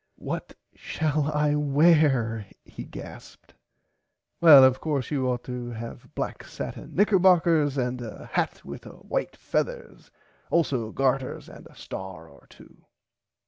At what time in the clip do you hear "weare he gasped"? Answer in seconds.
1.53-3.53